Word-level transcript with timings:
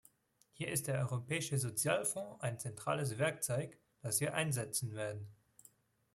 Hier 0.53 0.69
ist 0.69 0.87
der 0.87 0.97
Europäische 0.97 1.59
Sozialfonds 1.59 2.41
ein 2.41 2.57
zentrales 2.57 3.19
Werkzeug, 3.19 3.77
das 4.01 4.19
wir 4.19 4.33
einsetzen 4.33 4.95
werden. 4.95 5.27